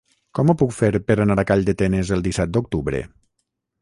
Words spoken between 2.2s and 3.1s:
disset d'octubre?